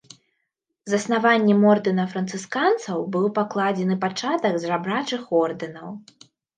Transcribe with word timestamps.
Заснаваннем 0.93 1.61
ордэна 1.73 2.07
францысканцаў 2.15 2.97
быў 3.19 3.31
пакладзены 3.39 4.01
пачатак 4.09 4.61
жабрачых 4.69 5.21
ордэнаў. 5.47 5.89